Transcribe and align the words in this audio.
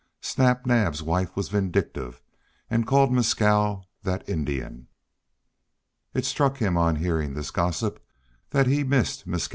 Snap 0.21 0.65
Naab's 0.65 1.03
wife 1.03 1.35
was 1.35 1.49
vindictive, 1.49 2.21
and 2.71 2.87
called 2.87 3.13
Mescal 3.13 3.87
"that 4.01 4.27
Indian!" 4.27 4.87
It 6.15 6.25
struck 6.25 6.57
him 6.57 6.75
on 6.75 6.95
hearing 6.95 7.35
this 7.35 7.51
gossip 7.51 8.03
that 8.49 8.65
he 8.65 8.79
had 8.79 8.89
missed 8.89 9.27
Mescal. 9.27 9.49